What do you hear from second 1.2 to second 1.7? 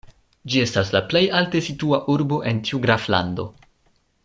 alte